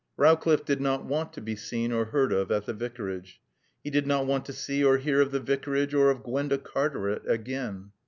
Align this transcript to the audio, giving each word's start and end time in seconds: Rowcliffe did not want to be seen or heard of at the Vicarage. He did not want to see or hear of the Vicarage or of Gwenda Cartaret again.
Rowcliffe 0.17 0.65
did 0.65 0.81
not 0.81 1.05
want 1.05 1.31
to 1.33 1.41
be 1.41 1.55
seen 1.55 1.91
or 1.91 2.05
heard 2.05 2.33
of 2.33 2.49
at 2.51 2.65
the 2.65 2.73
Vicarage. 2.73 3.39
He 3.83 3.91
did 3.91 4.07
not 4.07 4.25
want 4.25 4.45
to 4.47 4.53
see 4.53 4.83
or 4.83 4.97
hear 4.97 5.21
of 5.21 5.29
the 5.29 5.39
Vicarage 5.39 5.93
or 5.93 6.09
of 6.09 6.23
Gwenda 6.23 6.57
Cartaret 6.57 7.21
again. 7.27 7.91